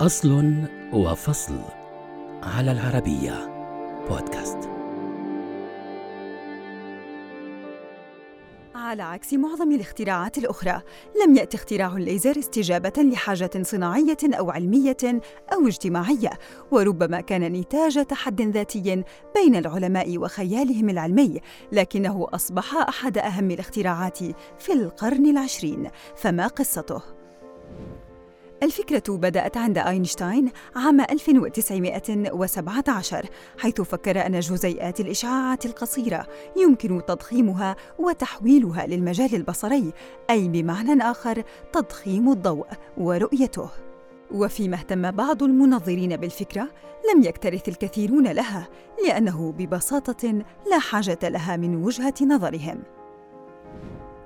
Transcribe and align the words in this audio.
أصل 0.00 0.54
وفصل 0.92 1.58
على 2.42 2.72
العربية 2.72 3.48
بودكاست 4.08 4.58
على 8.74 9.02
عكس 9.02 9.32
معظم 9.34 9.72
الاختراعات 9.72 10.38
الأخرى، 10.38 10.82
لم 11.24 11.36
يأتي 11.36 11.56
اختراع 11.56 11.96
الليزر 11.96 12.38
استجابة 12.38 12.92
لحاجة 12.98 13.50
صناعية 13.62 14.16
أو 14.24 14.50
علمية 14.50 15.20
أو 15.52 15.66
اجتماعية، 15.66 16.30
وربما 16.70 17.20
كان 17.20 17.42
نتاج 17.52 18.06
تحد 18.06 18.42
ذاتي 18.42 19.04
بين 19.34 19.56
العلماء 19.56 20.18
وخيالهم 20.18 20.88
العلمي، 20.90 21.40
لكنه 21.72 22.26
أصبح 22.34 22.76
أحد 22.76 23.18
أهم 23.18 23.50
الاختراعات 23.50 24.18
في 24.58 24.72
القرن 24.72 25.26
العشرين، 25.26 25.88
فما 26.16 26.46
قصته؟ 26.46 27.19
الفكرة 28.62 29.16
بدأت 29.16 29.56
عند 29.56 29.78
أينشتاين 29.78 30.50
عام 30.76 31.00
1917 31.00 33.26
حيث 33.58 33.80
فكر 33.80 34.26
أن 34.26 34.40
جزيئات 34.40 35.00
الإشعاعات 35.00 35.66
القصيرة 35.66 36.26
يمكن 36.56 37.02
تضخيمها 37.06 37.76
وتحويلها 37.98 38.86
للمجال 38.86 39.34
البصري 39.34 39.92
أي 40.30 40.48
بمعنى 40.48 41.02
آخر 41.02 41.42
تضخيم 41.72 42.32
الضوء 42.32 42.66
ورؤيته. 42.98 43.70
وفيما 44.30 44.76
اهتم 44.76 45.10
بعض 45.10 45.42
المنظرين 45.42 46.16
بالفكرة 46.16 46.68
لم 47.14 47.22
يكترث 47.22 47.68
الكثيرون 47.68 48.28
لها 48.28 48.68
لأنه 49.06 49.54
ببساطة 49.58 50.42
لا 50.70 50.78
حاجة 50.78 51.18
لها 51.22 51.56
من 51.56 51.84
وجهة 51.84 52.14
نظرهم. 52.22 52.82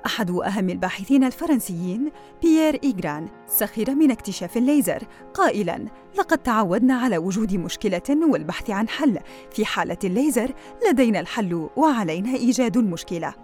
أحد 0.07 0.31
أهم 0.31 0.71
الباحثين 0.71 1.25
الفرنسيين 1.25 2.11
بيير 2.43 2.81
إيغران 2.85 3.29
سخر 3.47 3.95
من 3.95 4.11
اكتشاف 4.11 4.57
الليزر. 4.57 5.03
قائلاً: 5.35 5.85
لقد 6.19 6.39
تعودنا 6.39 6.95
على 6.95 7.19
وجود 7.19 7.55
مشكلة 7.55 8.27
والبحث 8.31 8.71
عن 8.71 8.89
حل، 8.89 9.19
في 9.51 9.65
حالة 9.65 9.99
الليزر 10.05 10.55
لدينا 10.89 11.21
الحل 11.21 11.69
وعلينا 11.77 12.35
إيجاد 12.35 12.77
المشكلة. 12.77 13.35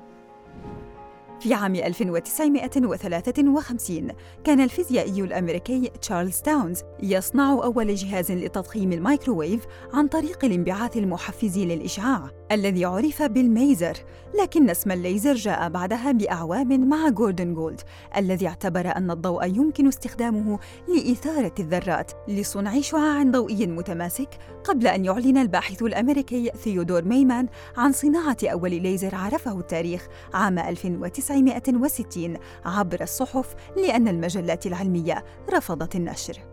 في 1.41 1.55
عام 1.55 1.75
1953 1.75 4.13
كان 4.45 4.61
الفيزيائي 4.61 5.23
الأمريكي 5.23 5.91
تشارلز 6.03 6.41
تاونز 6.41 6.83
يصنع 7.03 7.53
أول 7.53 7.95
جهاز 7.95 8.33
لتضخيم 8.33 8.93
الميكروويف 8.93 9.65
عن 9.93 10.09
طريق 10.09 10.45
الانبعاث 10.45 10.97
المحفز 10.97 11.59
للإشعاع. 11.59 12.40
الذي 12.53 12.85
عرف 12.85 13.23
بالميزر 13.23 13.97
لكن 14.43 14.71
اسم 14.71 14.93
الليزر 14.93 15.35
جاء 15.35 15.69
بعدها 15.69 16.13
بأعوام 16.13 16.89
مع 16.89 17.09
جوردن 17.09 17.55
جولد 17.55 17.81
الذي 18.17 18.49
اعتبر 18.49 18.97
أن 18.97 19.11
الضوء 19.11 19.47
يمكن 19.47 19.89
استخدامه 19.89 20.59
لإثارة 20.89 21.55
الذرات 21.61 22.13
لصنع 22.29 22.81
شعاع 22.81 23.23
ضوئي 23.23 23.67
متماسك 23.67 24.39
قبل 24.65 24.87
أن 24.87 25.05
يعلن 25.05 25.39
الباحث 25.39 25.83
الأمريكي 25.83 26.51
ثيودور 26.57 27.05
ميمان 27.05 27.49
عن 27.77 27.93
صناعة 27.93 28.37
أول 28.45 28.83
ليزر 28.83 29.15
عرفه 29.15 29.59
التاريخ 29.59 30.09
عام 30.35 30.59
1960 30.59 32.37
عبر 32.65 33.03
الصحف 33.03 33.55
لأن 33.77 34.09
المجلات 34.09 34.67
العلمية 34.67 35.25
رفضت 35.51 35.97
النشر. 35.97 36.50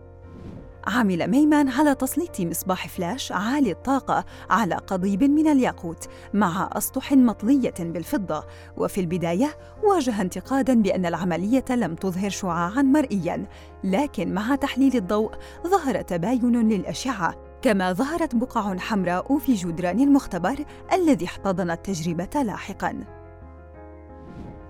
عمل 0.88 1.30
ميمان 1.30 1.68
على 1.68 1.94
تسليط 1.94 2.40
مصباح 2.40 2.88
فلاش 2.88 3.32
عالي 3.32 3.70
الطاقة 3.70 4.24
على 4.50 4.74
قضيب 4.74 5.22
من 5.22 5.48
الياقوت 5.48 6.08
مع 6.34 6.70
أسطح 6.72 7.12
مطلية 7.12 7.74
بالفضة. 7.80 8.44
وفي 8.76 9.00
البداية 9.00 9.56
واجه 9.84 10.20
انتقادا 10.20 10.74
بأن 10.82 11.06
العملية 11.06 11.64
لم 11.70 11.94
تظهر 11.94 12.30
شعاعا 12.30 12.82
مرئيا 12.82 13.46
لكن 13.84 14.34
مع 14.34 14.54
تحليل 14.54 14.96
الضوء 14.96 15.32
ظهر 15.66 16.02
تباين 16.02 16.68
للأشعة. 16.68 17.34
كما 17.62 17.92
ظهرت 17.92 18.34
بقع 18.34 18.76
حمراء 18.76 19.38
في 19.38 19.54
جدران 19.54 20.00
المختبر 20.00 20.64
الذي 20.92 21.24
احتضن 21.24 21.70
التجربة 21.70 22.42
لاحقاً. 22.42 23.17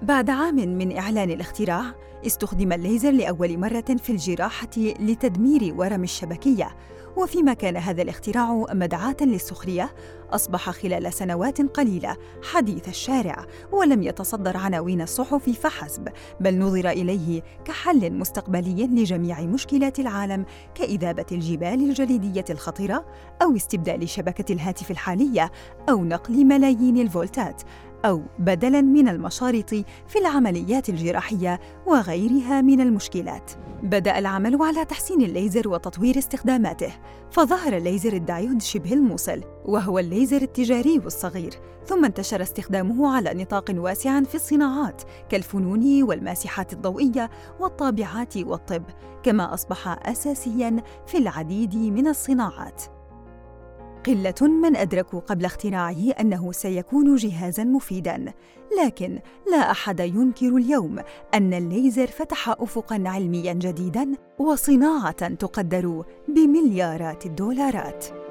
بعد 0.03 0.31
عام 0.31 0.55
من 0.55 0.97
إعلان 0.97 1.31
الاختراع، 1.31 1.83
استخدم 2.27 2.73
الليزر 2.73 3.11
لأول 3.11 3.59
مرة 3.59 3.97
في 4.03 4.11
الجراحة 4.11 4.71
لتدمير 4.77 5.75
ورم 5.77 6.03
الشبكية، 6.03 6.77
وفيما 7.17 7.55
كان 7.55 7.77
هذا 7.77 8.03
الاختراع 8.03 8.65
مدعاة 8.73 9.17
للسخرية، 9.21 9.95
أصبح 10.31 10.71
خلال 10.71 11.13
سنوات 11.13 11.63
قليلة 11.63 12.17
حديث 12.53 12.89
الشارع، 12.89 13.47
ولم 13.73 14.03
يتصدر 14.03 14.57
عناوين 14.57 15.01
الصحف 15.01 15.51
فحسب، 15.51 16.09
بل 16.41 16.59
نظر 16.59 16.91
إليه 16.91 17.43
كحل 17.65 18.13
مستقبلي 18.13 18.87
لجميع 18.87 19.41
مشكلات 19.41 19.99
العالم 19.99 20.45
كإذابة 20.75 21.27
الجبال 21.33 21.89
الجليدية 21.91 22.45
الخطرة، 22.51 23.05
أو 23.43 23.57
استبدال 23.57 24.09
شبكة 24.09 24.53
الهاتف 24.53 24.91
الحالية، 24.91 25.51
أو 25.89 26.05
نقل 26.05 26.45
ملايين 26.45 26.99
الفولتات، 26.99 27.63
أو 28.05 28.23
بدلاً 28.39 28.81
من 28.81 29.09
المشارط 29.09 29.71
في 30.07 30.19
العمليات 30.21 30.89
الجراحية 30.89 31.61
وغيرها 31.87 32.61
من 32.61 32.81
المشكلات. 32.81 33.53
بدأ 33.83 34.19
العمل 34.19 34.63
على 34.63 34.85
تحسين 34.85 35.23
الليزر 35.23 35.69
وتطوير 35.69 36.19
استخداماته، 36.19 36.93
فظهر 37.31 37.77
الليزر 37.77 38.13
الدايود 38.13 38.63
شبه 38.63 38.93
الموصل، 38.93 39.41
وهو 39.65 39.99
الليزر 39.99 40.43
التجاري 40.43 40.97
الصغير، 40.97 41.51
ثم 41.87 42.05
انتشر 42.05 42.43
استخدامه 42.43 43.15
على 43.17 43.35
نطاق 43.35 43.65
واسع 43.71 44.23
في 44.23 44.35
الصناعات 44.35 45.03
كالفنون 45.29 46.03
والماسحات 46.03 46.73
الضوئية 46.73 47.31
والطابعات 47.61 48.37
والطب، 48.37 48.83
كما 49.23 49.55
أصبح 49.55 50.09
أساسياً 50.09 50.83
في 51.07 51.19
العديد 51.19 51.77
من 51.77 52.07
الصناعات. 52.09 52.98
قلة 54.07 54.49
من 54.49 54.77
أدركوا 54.77 55.21
قبل 55.21 55.45
اختراعه 55.45 56.11
أنه 56.21 56.53
سيكون 56.53 57.17
جهازاً 57.17 57.65
مفيداً، 57.65 58.33
لكن 58.85 59.19
لا 59.51 59.71
أحد 59.71 60.01
ينكر 60.01 60.57
اليوم 60.57 60.99
أن 61.35 61.55
الليزر 61.55 62.07
فتح 62.07 62.49
أفقاً 62.49 63.03
علمياً 63.07 63.53
جديداً 63.53 64.13
وصناعة 64.39 65.29
تقدر 65.29 66.05
بمليارات 66.29 67.27
الدولارات. 67.27 68.28